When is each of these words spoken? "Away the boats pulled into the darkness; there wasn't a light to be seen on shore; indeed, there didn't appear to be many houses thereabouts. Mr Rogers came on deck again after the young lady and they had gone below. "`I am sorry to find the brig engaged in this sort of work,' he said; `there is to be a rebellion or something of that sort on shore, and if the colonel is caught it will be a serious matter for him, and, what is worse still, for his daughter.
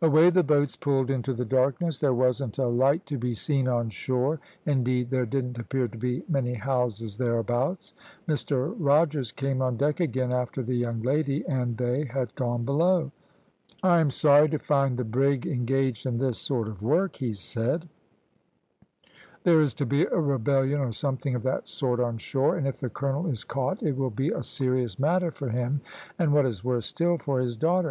"Away 0.00 0.30
the 0.30 0.44
boats 0.44 0.76
pulled 0.76 1.10
into 1.10 1.34
the 1.34 1.44
darkness; 1.44 1.98
there 1.98 2.14
wasn't 2.14 2.56
a 2.56 2.68
light 2.68 3.04
to 3.06 3.18
be 3.18 3.34
seen 3.34 3.66
on 3.66 3.90
shore; 3.90 4.38
indeed, 4.64 5.10
there 5.10 5.26
didn't 5.26 5.58
appear 5.58 5.88
to 5.88 5.98
be 5.98 6.22
many 6.28 6.54
houses 6.54 7.18
thereabouts. 7.18 7.92
Mr 8.28 8.72
Rogers 8.78 9.32
came 9.32 9.60
on 9.60 9.76
deck 9.76 9.98
again 9.98 10.30
after 10.32 10.62
the 10.62 10.76
young 10.76 11.02
lady 11.02 11.44
and 11.48 11.76
they 11.76 12.04
had 12.04 12.32
gone 12.36 12.64
below. 12.64 13.10
"`I 13.82 14.00
am 14.00 14.10
sorry 14.12 14.48
to 14.50 14.58
find 14.60 14.96
the 14.96 15.02
brig 15.02 15.46
engaged 15.48 16.06
in 16.06 16.18
this 16.18 16.38
sort 16.38 16.68
of 16.68 16.80
work,' 16.80 17.16
he 17.16 17.32
said; 17.32 17.88
`there 19.44 19.60
is 19.60 19.74
to 19.74 19.84
be 19.84 20.04
a 20.04 20.20
rebellion 20.20 20.78
or 20.80 20.92
something 20.92 21.34
of 21.34 21.42
that 21.42 21.66
sort 21.66 21.98
on 21.98 22.18
shore, 22.18 22.54
and 22.54 22.68
if 22.68 22.78
the 22.78 22.88
colonel 22.88 23.26
is 23.26 23.42
caught 23.42 23.82
it 23.82 23.96
will 23.96 24.10
be 24.10 24.30
a 24.30 24.44
serious 24.44 24.96
matter 25.00 25.32
for 25.32 25.48
him, 25.48 25.80
and, 26.20 26.32
what 26.32 26.46
is 26.46 26.62
worse 26.62 26.86
still, 26.86 27.18
for 27.18 27.40
his 27.40 27.56
daughter. 27.56 27.84